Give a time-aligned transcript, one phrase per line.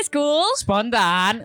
[0.00, 1.44] podcast school Spontan.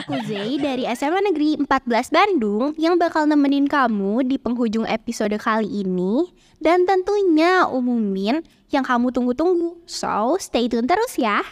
[0.00, 5.84] Aku Zay dari SMA Negeri 14 Bandung yang bakal nemenin kamu di penghujung episode kali
[5.84, 8.40] ini dan tentunya umumin
[8.72, 9.76] yang kamu tunggu-tunggu.
[9.84, 11.44] So, stay tune terus ya.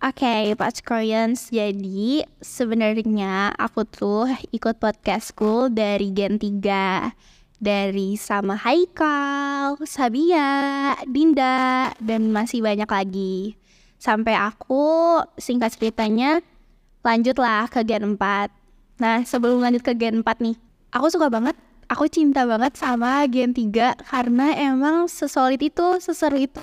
[0.00, 1.52] Oke, okay, Pak Koreans.
[1.52, 11.90] Jadi, sebenarnya aku tuh ikut podcast school dari Gen 3 dari sama Haikal, Sabia, Dinda,
[11.98, 13.58] dan masih banyak lagi.
[13.98, 16.38] Sampai aku singkat ceritanya
[17.02, 18.50] lanjutlah ke Gen 4.
[19.02, 20.56] Nah, sebelum lanjut ke Gen 4 nih,
[20.94, 21.58] aku suka banget,
[21.90, 26.62] aku cinta banget sama Gen 3 karena emang sesolid itu, seseru itu.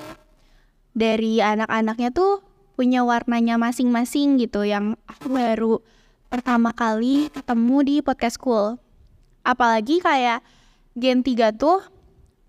[0.95, 2.39] Dari anak-anaknya tuh
[2.79, 5.79] punya warnanya masing-masing gitu yang aku baru
[6.31, 8.79] pertama kali ketemu di podcast school.
[9.43, 10.43] Apalagi kayak
[10.95, 11.83] Gen 3 tuh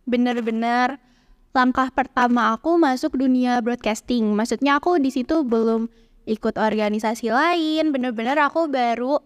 [0.07, 1.03] bener-bener
[1.51, 4.23] langkah pertama aku masuk dunia broadcasting.
[4.39, 5.91] Maksudnya aku di situ belum
[6.31, 9.19] ikut organisasi lain, bener-bener aku baru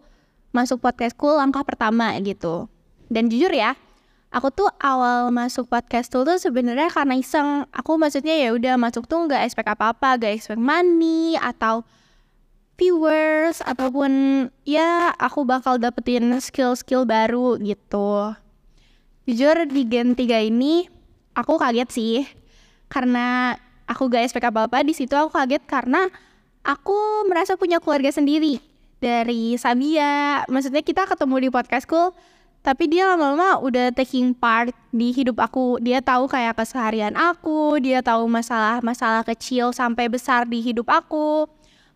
[0.56, 2.72] masuk podcast school langkah pertama gitu.
[3.10, 3.74] Dan jujur ya,
[4.30, 7.66] aku tuh awal masuk podcast school tuh sebenarnya karena iseng.
[7.76, 11.82] Aku maksudnya ya udah masuk tuh nggak expect apa-apa, gak expect money atau
[12.80, 14.10] viewers ataupun
[14.64, 18.32] ya aku bakal dapetin skill-skill baru gitu.
[19.30, 20.90] Jujur di Gen 3 ini
[21.38, 22.26] aku kaget sih
[22.90, 23.54] karena
[23.86, 26.10] aku gak expect apa-apa di situ aku kaget karena
[26.66, 28.58] aku merasa punya keluarga sendiri
[28.98, 30.42] dari Sabia.
[30.50, 32.10] Maksudnya kita ketemu di podcastku
[32.66, 35.78] tapi dia lama-lama udah taking part di hidup aku.
[35.78, 41.46] Dia tahu kayak keseharian aku, dia tahu masalah-masalah kecil sampai besar di hidup aku.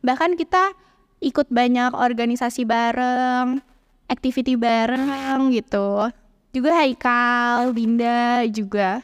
[0.07, 0.71] Bahkan kita
[1.19, 3.59] ikut banyak organisasi bareng,
[4.07, 6.15] activity bareng gitu
[6.55, 9.03] juga Haikal, Dinda juga.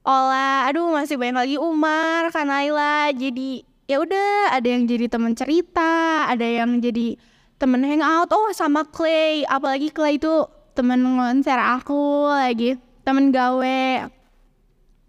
[0.00, 3.12] Ola, aduh masih banyak lagi Umar, Kanaila.
[3.12, 7.20] Jadi ya udah ada yang jadi teman cerita, ada yang jadi
[7.60, 8.32] temen hangout.
[8.32, 14.08] Oh sama Clay, apalagi Clay itu temen konser aku lagi, temen gawe.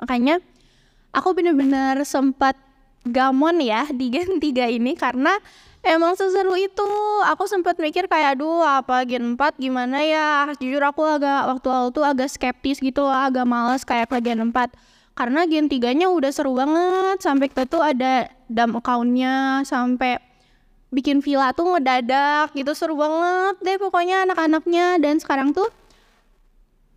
[0.04, 0.44] Makanya
[1.16, 2.60] aku bener-bener sempat
[3.08, 5.40] gamon ya di Gen 3 ini karena
[5.84, 6.90] emang seseru itu.
[7.30, 10.50] Aku sempat mikir kayak aduh apa gen 4 gimana ya?
[10.58, 14.54] Jujur aku agak waktu awal tuh agak skeptis gitu lah agak males kayak ke gen
[14.54, 14.74] 4
[15.18, 17.18] karena gen 3 nya udah seru banget.
[17.22, 20.18] Sampai kita tuh ada dam accountnya sampai
[20.92, 22.72] bikin villa tuh ngedadak gitu.
[22.78, 25.02] Seru banget deh pokoknya anak-anaknya.
[25.02, 25.70] Dan sekarang tuh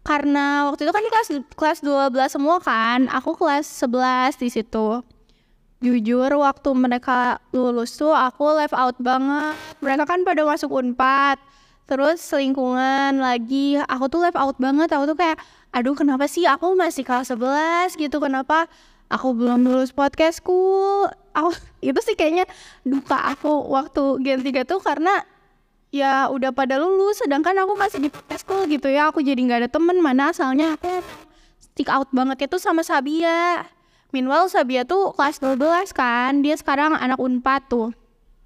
[0.05, 5.01] karena waktu itu kan kelas kelas 12 semua kan aku kelas 11 di situ
[5.83, 9.57] jujur waktu mereka lulus tuh aku left out banget.
[9.83, 11.39] Mereka kan pada masuk unpad
[11.85, 13.81] terus selingkungan lagi.
[13.89, 14.89] Aku tuh left out banget.
[14.95, 15.41] Aku tuh kayak
[15.75, 16.47] aduh kenapa sih?
[16.47, 18.17] Aku masih kelas 11 gitu.
[18.23, 18.71] Kenapa
[19.13, 20.57] aku belum lulus podcastku
[21.37, 21.51] aku
[21.93, 22.49] itu sih kayaknya
[22.87, 25.23] duka aku waktu gen 3 tuh karena
[25.95, 29.13] ya udah pada lulus sedangkan aku masih di podcastku gitu ya.
[29.13, 30.01] Aku jadi nggak ada temen.
[30.01, 31.03] Mana asalnya aku
[31.61, 33.67] stick out banget itu sama Sabia
[34.15, 37.91] Meanwhile Sabia tuh kelas 12 kan, dia sekarang anak unpad tuh.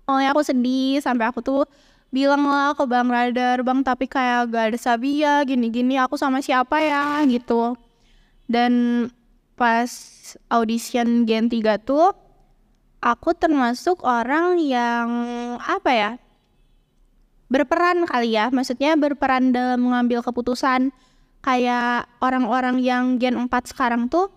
[0.08, 1.68] Awalnya aku sedih sampai aku tuh
[2.08, 6.80] bilang lah ke Bang Radar, Bang tapi kayak gak ada Sabia, gini-gini aku sama siapa
[6.80, 7.76] ya gitu.
[8.48, 9.04] Dan
[9.60, 9.92] pas
[10.48, 12.16] audition Gen 3 tuh,
[13.04, 15.08] aku termasuk orang yang
[15.60, 16.10] apa ya,
[17.52, 20.96] berperan kali ya, maksudnya berperan dalam mengambil keputusan
[21.44, 24.32] kayak orang-orang yang Gen 4 sekarang tuh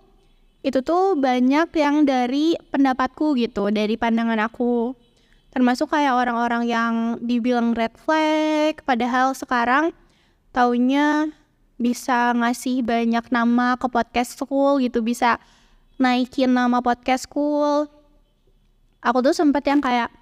[0.61, 4.93] itu tuh banyak yang dari pendapatku gitu, dari pandangan aku.
[5.51, 9.91] Termasuk kayak orang-orang yang dibilang red flag, padahal sekarang
[10.53, 11.33] taunya
[11.81, 15.41] bisa ngasih banyak nama ke podcast school gitu, bisa
[15.97, 17.89] naikin nama podcast school.
[19.01, 20.13] Aku tuh sempet yang kayak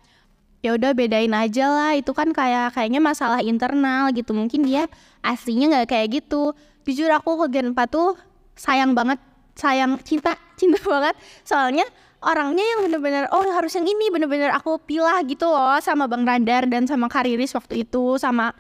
[0.59, 4.91] ya udah bedain aja lah itu kan kayak kayaknya masalah internal gitu mungkin dia
[5.23, 6.52] aslinya nggak kayak gitu
[6.84, 8.19] jujur aku ke Gen 4 tuh
[8.59, 9.23] sayang banget
[9.59, 11.16] sayang cinta cinta banget.
[11.44, 11.85] Soalnya
[12.23, 16.67] orangnya yang bener-bener oh harus yang ini bener-bener aku pilah gitu loh sama Bang Radar
[16.67, 18.52] dan sama Kariris waktu itu sama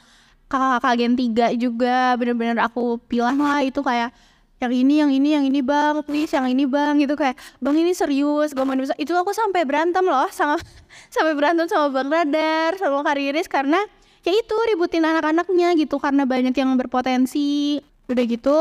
[0.47, 1.13] kakak-kakak Gen
[1.53, 4.15] 3 juga bener-bener aku pilah lah itu kayak
[4.59, 7.91] yang ini yang ini yang ini bang please yang ini bang gitu kayak bang ini
[7.95, 10.59] serius gue mau itu aku sampai berantem loh sama
[11.15, 13.79] sampai berantem sama bang Radar sama Kariris karena
[14.23, 17.79] ya itu ributin anak-anaknya gitu karena banyak yang berpotensi.
[18.09, 18.57] Udah gitu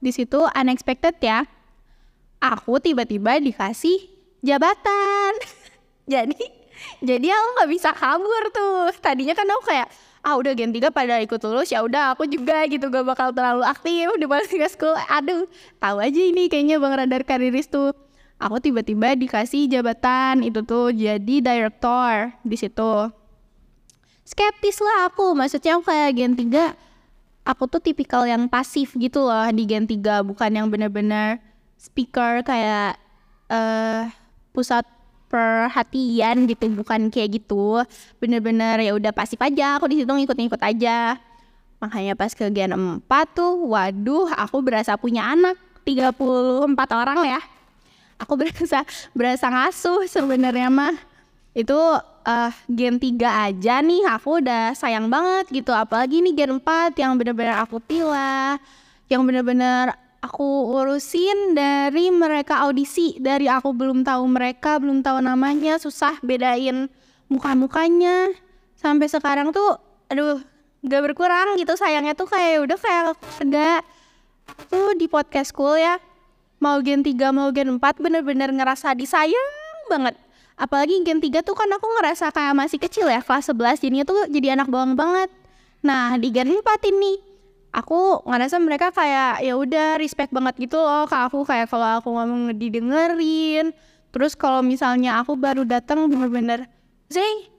[0.00, 1.44] di situ unexpected ya
[2.40, 4.08] aku tiba-tiba dikasih
[4.40, 5.32] jabatan.
[6.12, 6.58] Jadi
[7.04, 8.88] jadi aku nggak bisa kabur tuh.
[9.04, 9.88] Tadinya kan aku kayak
[10.20, 12.88] ah udah gen 3 pada ikut lulus ya udah aku juga gitu.
[12.88, 14.96] Gak bakal terlalu aktif di balik school.
[15.12, 15.44] Aduh
[15.76, 17.92] tahu aja ini kayaknya bang radar kariris tuh.
[18.40, 23.12] Aku tiba-tiba dikasih jabatan itu tuh jadi director di situ.
[24.24, 26.72] Skeptis lah aku maksudnya aku kayak Gen 3
[27.44, 31.42] aku tuh tipikal yang pasif gitu loh di Gen 3 bukan yang bener-bener
[31.80, 33.00] speaker kayak
[33.48, 34.12] uh,
[34.52, 34.84] pusat
[35.32, 37.80] perhatian gitu bukan kayak gitu.
[38.20, 41.16] Bener-bener ya udah pasif aja aku di situ ngikut-ngikut aja.
[41.80, 45.56] Makanya pas ke Gen 4 tuh waduh aku berasa punya anak
[45.88, 47.40] 34 orang ya.
[48.20, 48.84] Aku berasa
[49.16, 50.92] berasa ngasuh sebenarnya mah.
[51.56, 53.16] Itu uh, Gen 3
[53.48, 55.72] aja nih aku udah sayang banget gitu.
[55.72, 58.58] Apalagi nih Gen 4 yang bener-bener aku pilih
[59.10, 63.16] yang bener-bener aku urusin dari mereka audisi.
[63.18, 66.92] Dari aku belum tahu mereka belum tahu namanya susah bedain
[67.32, 68.32] muka-mukanya.
[68.76, 69.80] Sampai sekarang tuh
[70.12, 70.40] aduh
[70.84, 71.72] gak berkurang gitu.
[71.76, 73.02] Sayangnya tuh kayak udah kayak
[73.40, 73.84] ada
[74.68, 75.96] tuh di podcast school ya.
[76.60, 79.48] Mau gen 3 mau gen 4 bener-bener ngerasa disayang
[79.88, 80.12] banget.
[80.60, 84.28] Apalagi gen 3 tuh kan aku ngerasa kayak masih kecil ya kelas 11 jadinya tuh
[84.28, 85.32] jadi anak bawang banget.
[85.80, 86.60] Nah di gen 4
[86.92, 87.29] ini
[87.70, 91.46] aku ngerasa mereka kayak ya udah respect banget gitu loh ke aku.
[91.46, 93.74] Kayak kalau aku ngomong didengerin.
[94.10, 96.66] Terus kalau misalnya aku baru datang bener-bener
[97.10, 97.50] Zay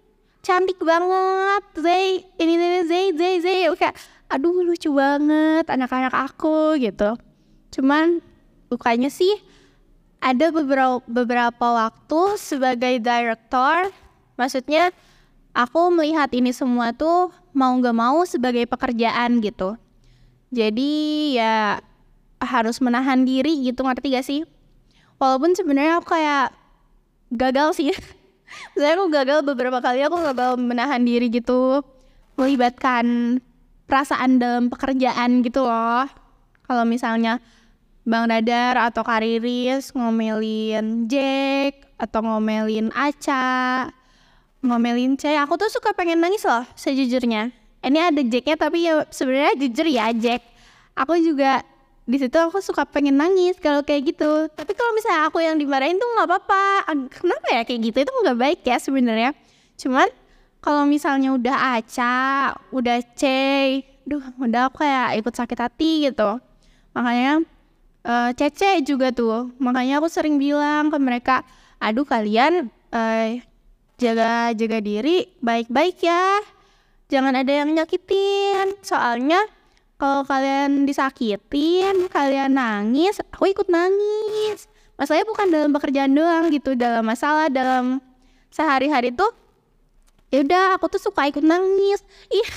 [0.44, 1.64] cantik banget.
[1.80, 3.96] Zay ini ini Zay Zay Zay kayak
[4.32, 7.16] aduh lucu banget anak-anak aku gitu.
[7.72, 8.20] Cuman
[8.68, 9.32] lukanya sih
[10.20, 13.92] ada beberapa beberapa waktu sebagai director.
[14.36, 14.92] Maksudnya
[15.56, 19.76] aku melihat ini semua tuh mau nggak mau sebagai pekerjaan gitu
[20.52, 20.92] jadi
[21.32, 21.56] ya
[22.44, 24.42] harus menahan diri gitu ngerti gak sih?
[25.18, 26.52] Walaupun sebenarnya aku kayak
[27.32, 27.96] gagal sih.
[28.78, 31.80] Saya aku gagal beberapa kali aku gagal menahan diri gitu.
[32.36, 33.40] Melibatkan
[33.88, 36.08] perasaan dalam pekerjaan gitu loh.
[36.68, 37.40] Kalau misalnya
[38.02, 43.94] Bang Dadar atau Kariris ngomelin Jack atau ngomelin Aca
[44.66, 49.54] ngomelin C aku tuh suka pengen nangis loh sejujurnya ini ada Jacknya tapi ya sebenarnya
[49.58, 50.42] jujur ya Jack.
[50.94, 51.66] Aku juga
[52.06, 54.50] di situ aku suka pengen nangis kalau kayak gitu.
[54.54, 56.66] Tapi kalau misalnya aku yang dimarahin tuh nggak apa-apa.
[57.10, 57.98] Kenapa ya kayak gitu?
[58.06, 59.32] Itu nggak baik ya sebenarnya.
[59.82, 60.08] Cuman
[60.62, 63.24] kalau misalnya udah Aca udah C
[64.06, 66.38] duh udah aku kayak ikut sakit hati gitu.
[66.94, 67.42] Makanya
[68.06, 69.50] uh, Cece juga tuh.
[69.58, 71.42] Makanya aku sering bilang ke mereka
[71.82, 73.42] aduh kalian uh,
[73.98, 76.42] jaga jaga diri baik-baik ya
[77.12, 78.80] jangan ada yang nyakitin.
[78.80, 79.44] Soalnya
[80.00, 84.72] kalau kalian disakitin kalian nangis aku ikut nangis.
[84.96, 86.74] Masalahnya bukan dalam pekerjaan doang gitu.
[86.80, 88.00] Dalam masalah dalam
[88.48, 89.30] sehari-hari tuh
[90.32, 92.00] ya udah aku tuh suka ikut nangis.
[92.32, 92.48] Iya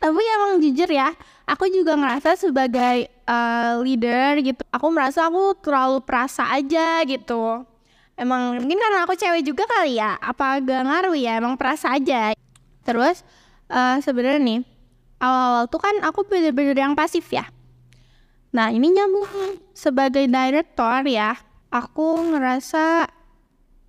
[0.00, 1.12] tapi emang jujur ya
[1.44, 7.60] aku juga ngerasa sebagai uh, leader gitu aku merasa aku terlalu perasa aja gitu.
[8.16, 12.32] Emang mungkin karena aku cewek juga kali ya apa gak ngaruh ya emang perasa aja
[12.86, 13.26] terus
[13.66, 14.60] uh, sebenarnya nih
[15.18, 17.48] awal-awal tuh kan aku bener-bener yang pasif ya.
[18.54, 19.26] Nah ini nyambung
[19.74, 21.36] sebagai director ya
[21.74, 23.10] aku ngerasa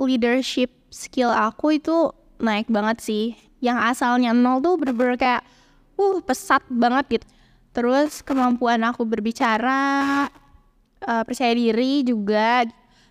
[0.01, 2.11] leadership skill aku itu
[2.41, 3.25] naik banget sih.
[3.61, 5.43] Yang asalnya nol tuh bener-bener kayak
[5.97, 7.27] uh pesat banget gitu.
[7.73, 9.81] Terus kemampuan aku berbicara
[11.05, 12.65] uh, percaya diri juga.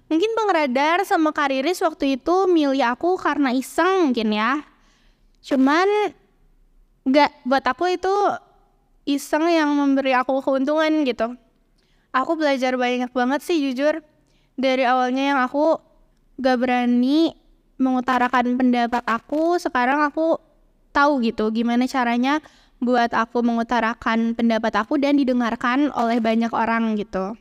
[0.06, 4.62] Mungkin bang Radar sama Kariris waktu itu milih aku karena iseng mungkin ya
[5.46, 6.10] cuman
[7.06, 8.10] nggak buat aku itu
[9.06, 11.38] iseng yang memberi aku keuntungan gitu.
[12.10, 14.02] Aku belajar banyak banget sih jujur.
[14.58, 15.78] Dari awalnya yang aku
[16.40, 17.36] gak berani
[17.76, 20.40] mengutarakan pendapat aku sekarang aku
[20.96, 22.40] tahu gitu gimana caranya
[22.80, 27.36] buat aku mengutarakan pendapat aku dan didengarkan oleh banyak orang gitu.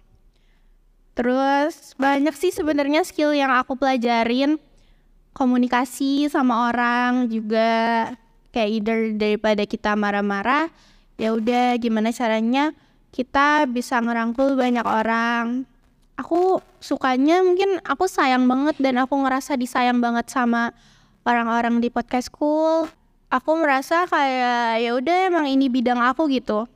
[1.16, 4.60] Terus banyak sih sebenarnya skill yang aku pelajarin
[5.36, 8.10] komunikasi sama orang juga.
[8.56, 10.72] Kayak either daripada kita marah-marah
[11.20, 12.72] ya udah gimana caranya
[13.12, 15.68] kita bisa ngerangkul banyak orang.
[16.16, 20.72] Aku sukanya mungkin aku sayang banget dan aku ngerasa disayang banget sama
[21.28, 22.88] orang-orang di podcast school.
[23.28, 26.72] Aku merasa kayak ya udah emang ini bidang aku gitu.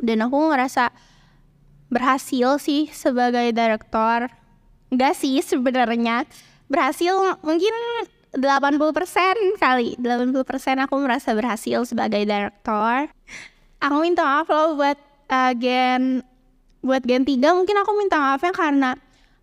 [0.00, 0.92] Dan aku ngerasa
[1.92, 4.32] berhasil sih sebagai direktor
[4.90, 6.24] enggak sih sebenarnya
[6.66, 7.74] berhasil mungkin
[8.36, 9.96] 80% kali.
[9.96, 13.08] 80% aku merasa berhasil sebagai direktor
[13.80, 14.98] aku minta maaf loh buat
[15.30, 16.24] uh, gen
[16.80, 18.90] buat gen 3 mungkin aku minta maafnya karena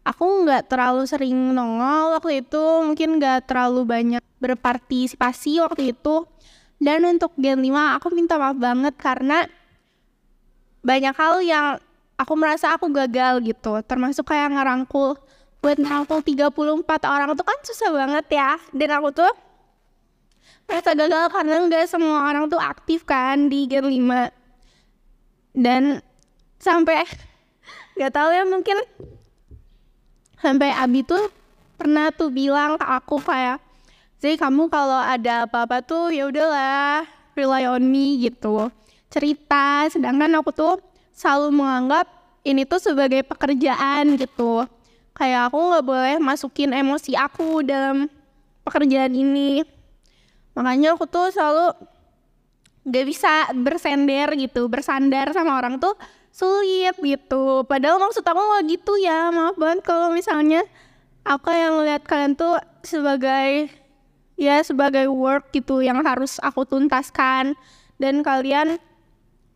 [0.03, 6.27] aku nggak terlalu sering nongol waktu itu mungkin nggak terlalu banyak berpartisipasi waktu itu.
[6.83, 9.47] Dan untuk Gen 5 aku minta maaf banget karena
[10.83, 11.67] banyak hal yang
[12.19, 15.15] aku merasa aku gagal gitu termasuk kayak ngerangkul
[15.63, 18.59] buat nampung 34 orang tuh kan susah banget ya.
[18.75, 19.31] Dan aku tuh
[20.67, 24.31] merasa gagal karena nggak semua orang tuh aktif kan di Gen 5
[25.53, 26.01] dan
[26.57, 27.03] sampai
[27.99, 28.77] nggak tahu ya mungkin
[30.39, 31.29] sampai Abi tuh
[31.77, 33.59] pernah tuh bilang ke aku kayak
[34.23, 37.03] jadi kamu kalau ada apa-apa tuh ya udahlah
[37.35, 38.71] rely on me gitu.
[39.11, 40.79] Cerita sedangkan aku tuh
[41.11, 42.07] selalu menganggap
[42.47, 44.63] ini tuh sebagai pekerjaan gitu
[45.13, 48.09] kayak aku nggak boleh masukin emosi aku dalam
[48.65, 49.61] pekerjaan ini.
[50.53, 51.73] Makanya aku tuh selalu
[52.83, 55.95] gak bisa bersender gitu bersandar sama orang tuh
[56.33, 57.63] sulit gitu.
[57.63, 60.65] Padahal maksud aku nggak gitu ya maaf banget kalau misalnya
[61.23, 63.71] aku yang lihat kalian tuh sebagai
[64.35, 67.55] ya sebagai work gitu yang harus aku tuntaskan.
[68.01, 68.81] Dan kalian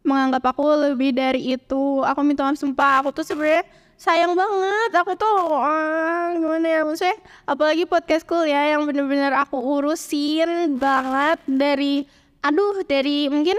[0.07, 2.05] menganggap aku lebih dari itu.
[2.05, 3.03] Aku minta maaf sumpah.
[3.03, 4.91] Aku tuh sebenarnya sayang banget.
[5.01, 7.17] Aku tuh ah, gimana ya maksudnya
[7.49, 12.05] apalagi podcastku ya yang bener-bener aku urusin banget dari
[12.45, 13.57] aduh dari mungkin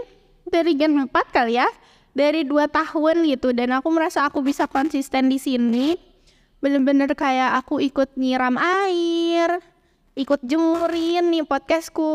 [0.48, 1.68] dari gen 4 kali ya
[2.14, 3.50] dari dua tahun gitu.
[3.50, 5.98] Dan aku merasa aku bisa konsisten di sini.
[6.58, 9.62] Bener-bener kayak aku ikut nyiram air
[10.18, 12.10] ikut jemurin nih podcastku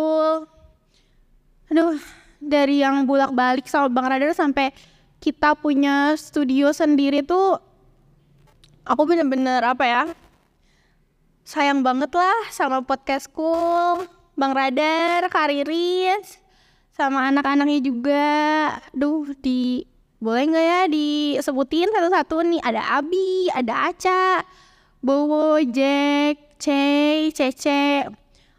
[1.71, 1.95] aduh
[2.43, 4.75] dari yang bolak-balik sama Bang Radar sampai
[5.23, 7.63] kita punya studio sendiri tuh
[8.83, 10.03] aku bener-bener apa ya
[11.47, 13.51] sayang banget lah sama podcastku
[14.33, 16.41] Bang Radar, Kariris,
[16.89, 18.33] sama anak-anaknya juga.
[18.89, 19.85] Duh, di
[20.17, 22.61] boleh nggak ya disebutin satu-satu nih?
[22.65, 24.41] Ada Abi, ada Aca,
[25.05, 28.09] Bowo, Jack, Cey, Cece.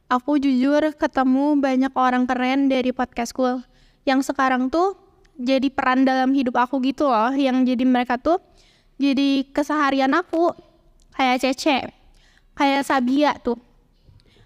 [0.07, 3.67] Aku jujur ketemu banyak orang keren dari podcastku
[4.07, 4.95] yang sekarang tuh
[5.35, 7.35] jadi peran dalam hidup aku gitu loh.
[7.35, 8.39] Yang jadi mereka tuh
[8.99, 10.55] jadi keseharian aku
[11.15, 11.91] kayak Cece
[12.55, 13.59] kayak Sabia tuh.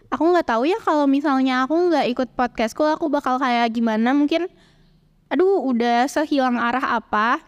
[0.08, 4.48] Aku nggak tahu ya kalau misalnya aku nggak ikut podcastku aku bakal kayak gimana mungkin?
[5.28, 7.44] Aduh udah sehilang arah apa?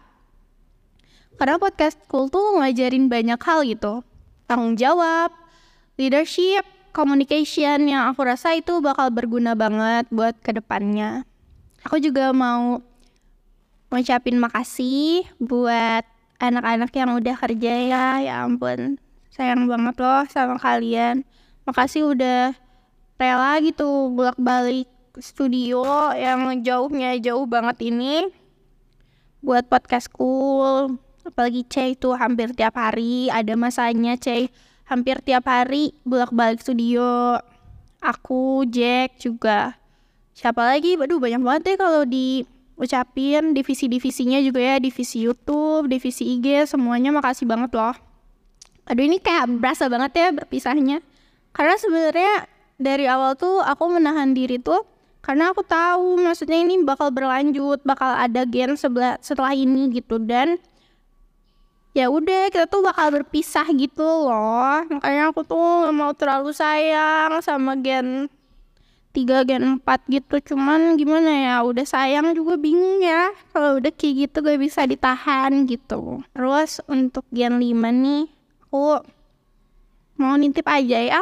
[1.41, 4.05] Karena podcastku tuh ngajarin banyak hal gitu.
[4.45, 5.33] Tanggung jawab
[5.97, 11.25] leadership communication yang aku rasa itu bakal berguna banget buat ke depannya.
[11.89, 12.85] Aku juga mau
[13.89, 16.05] ngucapin makasih buat
[16.41, 18.05] anak-anak yang udah kerja ya.
[18.25, 18.99] Ya ampun
[19.41, 21.23] sayang banget loh sama kalian.
[21.65, 22.53] Makasih udah
[23.17, 28.29] rela gitu bolak-balik studio yang jauhnya jauh banget ini
[29.41, 31.01] buat podcast cool.
[31.25, 34.53] Apalagi C itu hampir tiap hari ada masanya C
[34.85, 37.39] hampir tiap hari bolak-balik studio.
[38.05, 39.77] Aku Jack juga.
[40.33, 40.97] Siapa lagi?
[40.97, 42.45] Aduh banyak banget deh kalau di
[42.81, 47.93] ucapin divisi-divisinya juga ya divisi YouTube divisi IG semuanya makasih banget loh.
[48.89, 51.05] Aduh ini kayak berasa banget ya berpisahnya.
[51.53, 52.49] Karena sebenarnya
[52.81, 54.81] dari awal tuh aku menahan diri tuh
[55.21, 60.17] karena aku tahu maksudnya ini bakal berlanjut bakal ada gen sebelah setelah ini gitu.
[60.17, 60.57] Dan
[61.93, 64.89] ya udah kita tuh bakal berpisah gitu loh.
[64.89, 68.33] Makanya aku tuh gak mau terlalu sayang sama gen
[69.11, 70.55] tiga gen empat gitu.
[70.55, 73.35] Cuman gimana ya udah sayang juga bingung ya.
[73.51, 76.23] Kalau udah kayak gitu gak bisa ditahan gitu.
[76.35, 78.31] Terus untuk gen lima nih
[78.71, 79.03] aku
[80.21, 81.21] mau nitip aja ya.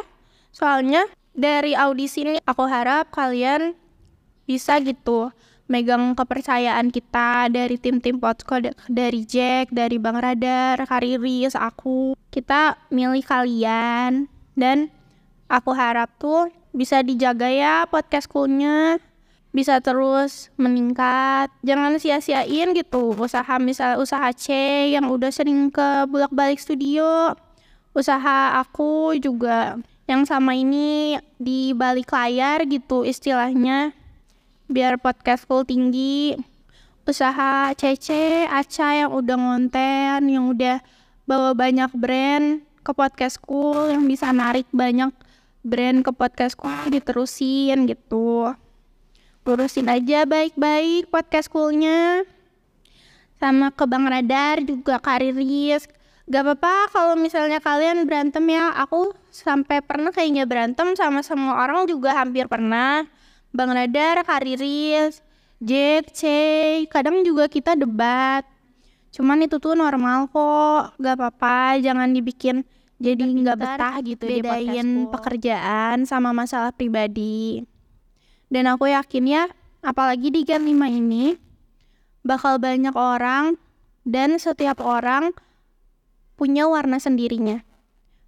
[0.52, 3.72] Soalnya dari audisi ini aku harap kalian
[4.44, 5.30] bisa gitu
[5.68, 12.16] megang kepercayaan kita dari tim-tim podcast dari Jack, dari Bang Radar, Kariris, aku.
[12.32, 14.26] Kita milih kalian.
[14.58, 14.90] Dan
[15.46, 19.00] aku harap tuh bisa dijaga ya podcast schoolnya
[19.48, 21.48] bisa terus meningkat.
[21.64, 23.16] Jangan sia-siain gitu.
[23.16, 24.52] Usaha misal usaha C
[24.92, 27.32] yang udah sering ke bolak-balik studio.
[27.96, 33.96] Usaha aku juga yang sama ini di balik layar gitu istilahnya.
[34.68, 36.36] Biar podcast full tinggi.
[37.08, 40.84] Usaha CC Aca yang udah ngonten yang udah
[41.24, 45.08] bawa banyak brand ke podcast school yang bisa narik banyak
[45.62, 48.52] brand ke podcastku diterusin gitu.
[49.48, 52.28] Lurusin aja baik-baik podcast schoolnya
[53.38, 55.86] sama ke Bang Radar juga Kariris
[56.28, 58.76] gak apa-apa kalau misalnya kalian berantem ya.
[58.84, 63.08] Aku sampai pernah kayaknya berantem sama semua orang juga hampir pernah.
[63.48, 65.24] Bang Radar Kariris
[65.58, 66.22] Jack C
[66.92, 68.44] kadang juga kita debat.
[69.10, 70.94] Cuman itu tuh normal kok.
[71.00, 72.62] Gak apa-apa jangan dibikin
[72.98, 77.62] jadi nggak betah gitu bedain pekerjaan sama masalah pribadi.
[78.50, 79.44] Dan aku yakin ya
[79.86, 81.38] apalagi di Gen 5 ini
[82.26, 83.54] bakal banyak orang
[84.02, 85.30] dan setiap orang
[86.34, 87.62] punya warna sendirinya.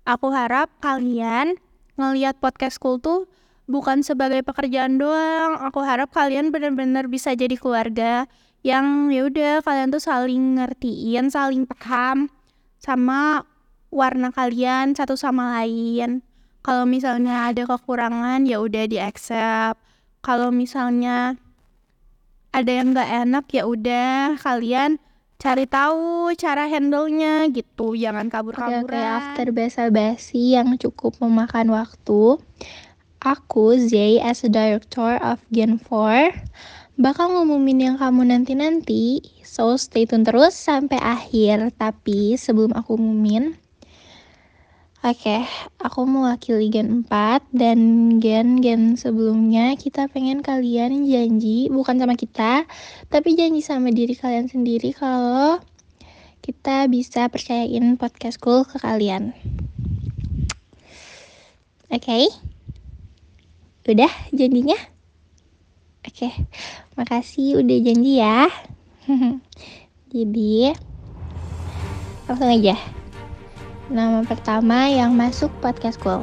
[0.06, 1.58] Aku harap kalian
[1.98, 3.26] ngelihat podcast school tuh
[3.66, 5.58] bukan sebagai pekerjaan doang.
[5.66, 11.64] Aku harap kalian benar-benar bisa jadi keluarga yang ya udah kalian tuh saling ngertiin, saling
[11.64, 12.28] paham
[12.80, 13.44] sama
[13.90, 16.22] warna kalian satu sama lain.
[16.62, 19.78] Kalau misalnya ada kekurangan ya udah di accept.
[20.22, 21.34] Kalau misalnya
[22.50, 24.98] ada yang nggak enak ya udah kalian
[25.40, 27.96] cari tahu cara handle-nya gitu.
[27.96, 32.36] Jangan kabur-kaburan Oke, oke, after basa-basi yang cukup memakan waktu
[33.20, 36.32] aku Zay as a director of Gen 4
[37.00, 39.24] bakal ngumumin yang kamu nanti-nanti.
[39.40, 41.72] So stay tune terus sampai akhir.
[41.80, 43.56] Tapi sebelum aku ngumumin
[45.00, 45.48] Oke,
[45.80, 47.80] aku mewakili Gen 4 dan
[48.20, 52.68] gen-gen sebelumnya kita pengen kalian janji, bukan sama kita,
[53.08, 55.56] tapi janji sama diri kalian sendiri kalau
[56.44, 59.32] kita bisa percayain podcast school ke kalian.
[61.88, 62.04] Oke?
[62.04, 62.24] Okay?
[63.88, 64.76] Udah janjinya?
[66.04, 66.32] Oke, okay.
[67.00, 68.52] makasih udah janji ya.
[70.12, 70.76] Jadi,
[72.28, 72.99] langsung aja
[73.90, 76.22] nama pertama yang masuk podcast school.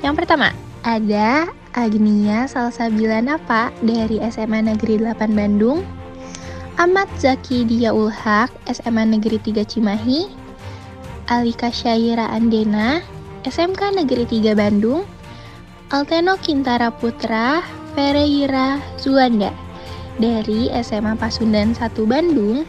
[0.00, 0.54] Yang pertama,
[0.86, 5.82] ada Agnia Salsabila Napa dari SMA Negeri 8 Bandung,
[6.78, 10.30] Ahmad Zaki Diaul Haq SMA Negeri 3 Cimahi,
[11.26, 13.02] Alika Syaira Andena
[13.42, 15.02] SMK Negeri 3 Bandung,
[15.90, 17.60] Alteno Kintara Putra
[17.98, 19.50] Ferreira Zuanda
[20.16, 22.62] dari SMA Pasundan 1 Bandung,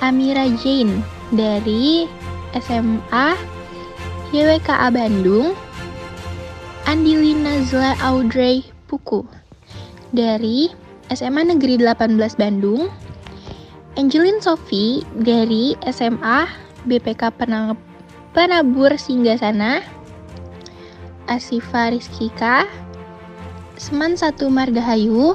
[0.00, 2.06] Amira Jane dari
[2.54, 3.28] SMA
[4.30, 5.54] YWKA Bandung,
[6.86, 9.26] Andili Nazla Audrey Puku.
[10.14, 10.70] Dari
[11.10, 12.90] SMA Negeri 18 Bandung,
[13.98, 16.46] Angelin Sofi dari SMA
[16.86, 17.78] BPK Penab
[18.36, 19.80] Penabur Singgasana,
[21.24, 22.68] Asifa Rizkika,
[23.80, 25.34] Seman 1 Margahayu,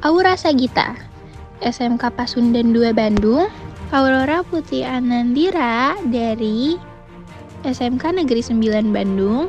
[0.00, 0.96] Aura Sagita,
[1.60, 3.52] SMK Pasundan 2 Bandung,
[3.88, 6.76] Aurora Putri Anandira dari
[7.64, 9.48] SMK Negeri 9 Bandung,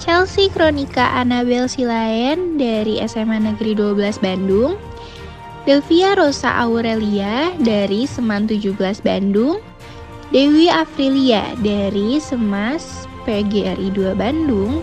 [0.00, 4.80] Chelsea Kronika Anabel Silaen dari SMA Negeri 12 Bandung,
[5.68, 9.60] Delvia Rosa Aurelia dari Seman 17 Bandung,
[10.32, 14.80] Dewi Afrilia dari Semas PGRI 2 Bandung,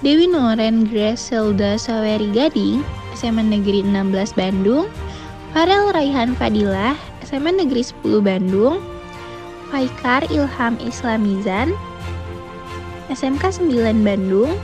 [0.00, 2.80] Dewi Noren Greselda Saweri Gading,
[3.12, 4.88] SMA Negeri 16 Bandung,
[5.52, 8.78] Farel Raihan Fadilah SMA Negeri 10 Bandung,
[9.74, 11.74] Faikar Ilham Islamizan,
[13.10, 14.54] SMK 9 Bandung,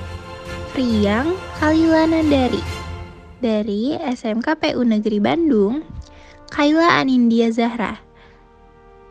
[0.70, 2.62] Priang Kalila Nandari
[3.42, 5.82] dari SMK PU Negeri Bandung,
[6.54, 7.98] Kaila Anindya Zahra,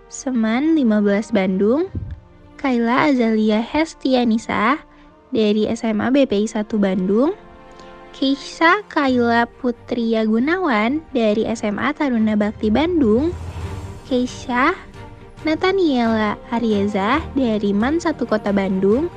[0.07, 1.91] Seman 15 Bandung,
[2.55, 4.79] Kaila Azalia Hestianisa.
[5.31, 7.31] Dari SMA BPI 1 Bandung,
[8.11, 13.31] Keisha Kaila Putria Gunawan dari SMA Taruna Bakti Bandung,
[14.05, 14.75] Keisha
[15.41, 19.07] Nathaniela Arieza dari MAN 1 Kota Bandung,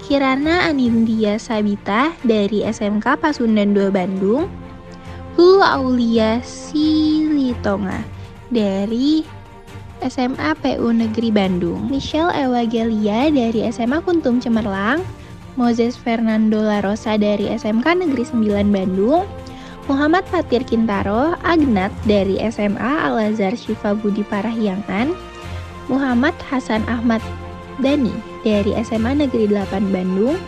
[0.00, 4.48] Kirana Anindya Sabita dari SMK Pasundan 2 Bandung,
[5.34, 8.00] Lulu Aulia Silitonga
[8.48, 9.26] dari
[10.00, 15.04] SMA PU Negeri Bandung, Michelle Ewagelia dari SMA Kuntum Cemerlang,
[15.58, 19.26] Moses Fernando La Rosa dari SMK Negeri 9 Bandung,
[19.90, 25.10] Muhammad Fatir Kintaro, Agnat dari SMA Al-Azhar Syifa Budi Parahyangan,
[25.90, 27.18] Muhammad Hasan Ahmad
[27.82, 28.14] Dani
[28.46, 30.38] dari SMA Negeri 8 Bandung,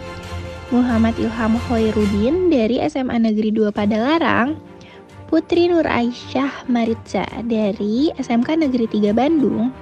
[0.70, 4.54] Muhammad Ilham Hoirudin dari SMA Negeri 2 Padalarang,
[5.26, 9.72] Putri Nur Aisyah Maritza dari SMK Negeri 3 Bandung,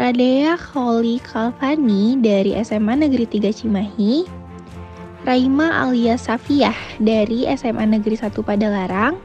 [0.00, 4.24] Radea Kholi Kalvani dari SMA Negeri 3 Cimahi,
[5.28, 9.20] Raima Alia Safiyah dari SMA Negeri 1 Padalarang,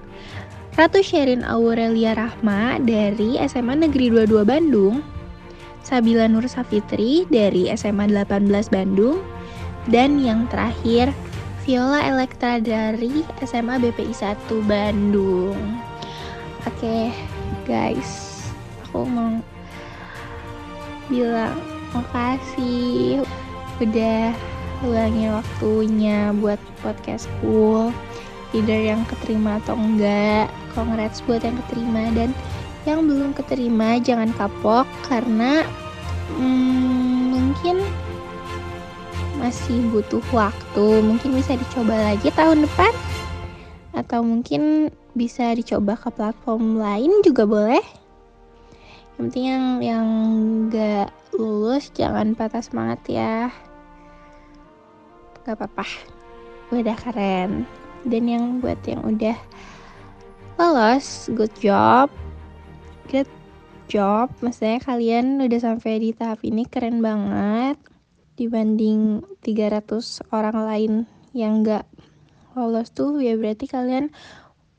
[0.76, 5.00] Ratu Sherin Aurelia Rahma dari SMA Negeri 22 Bandung,
[5.80, 9.24] Sabila Nur Safitri dari SMA 18 Bandung,
[9.88, 11.16] dan yang terakhir
[11.64, 15.56] Viola Elektra dari SMA BPI 1 Bandung.
[16.68, 17.16] Oke,
[17.64, 18.44] guys,
[18.84, 19.40] aku mau
[21.12, 21.58] bilang
[21.94, 23.24] makasih
[23.80, 24.34] udah
[24.84, 27.92] luangin waktunya buat podcast cool
[28.56, 32.12] either yang keterima atau enggak congrats buat yang keterima.
[32.16, 32.30] Dan
[32.88, 35.68] yang belum keterima jangan kapok karena
[36.38, 37.84] hmm, mungkin
[39.40, 40.88] masih butuh waktu.
[41.04, 42.94] Mungkin bisa dicoba lagi tahun depan.
[43.96, 48.05] Atau mungkin bisa dicoba ke platform lain juga boleh
[49.16, 50.08] yang penting yang yang
[50.68, 51.08] nggak
[51.40, 53.48] lulus jangan patah semangat ya.
[55.40, 55.88] Nggak apa-apa.
[56.76, 57.64] Udah keren.
[58.04, 59.40] Dan yang buat yang udah
[60.60, 62.12] lolos good job.
[63.08, 63.32] Good
[63.88, 64.36] job.
[64.44, 67.80] Maksudnya kalian udah sampai di tahap ini keren banget.
[68.36, 70.94] Dibanding 300 orang lain
[71.32, 71.88] yang nggak
[72.52, 74.12] lolos tuh ya berarti kalian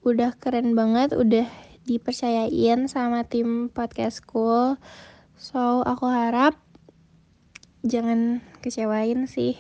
[0.05, 1.49] udah keren banget udah
[1.87, 4.75] dipercayain sama tim podcast school.
[5.39, 6.59] So aku harap
[7.87, 9.55] jangan kecewain sih.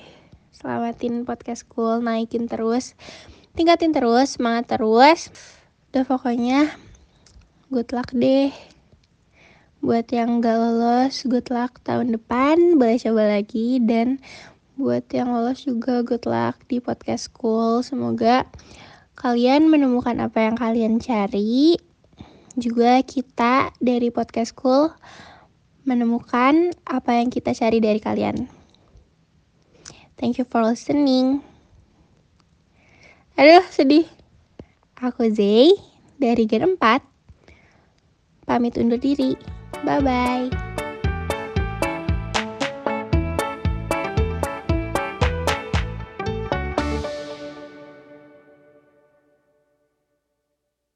[0.50, 2.98] Selamatin podcast school naikin terus
[3.54, 5.30] tingkatin terus semangat terus.
[5.94, 6.74] Udah pokoknya
[7.70, 8.50] good luck deh.
[9.78, 12.74] Buat yang gak lolos good luck tahun depan.
[12.74, 13.78] Boleh coba lagi.
[13.78, 14.18] Dan
[14.74, 17.86] buat yang lolos juga good luck di podcast school.
[17.86, 18.44] Semoga
[19.16, 21.80] kalian menemukan apa yang kalian cari
[22.56, 24.90] juga kita dari podcast school
[25.86, 28.50] menemukan apa yang kita cari dari kalian.
[30.16, 31.44] Thank you for listening.
[33.36, 34.08] Aduh, sedih.
[34.96, 35.76] Aku Zay
[36.16, 37.04] dari Gen 4.
[38.48, 39.36] Pamit undur diri.
[39.84, 40.85] Bye-bye.